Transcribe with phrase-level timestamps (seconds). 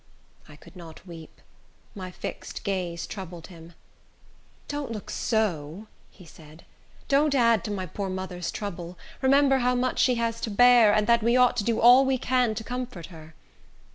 [0.49, 1.41] I could not weep.
[1.93, 3.73] My fixed gaze troubled him.
[4.67, 6.65] "Don't look so" he said.
[7.07, 8.97] "Don't add to my poor mother's trouble.
[9.21, 12.17] Remember how much she has to bear, and that we ought to do all we
[12.17, 13.35] can to comfort her."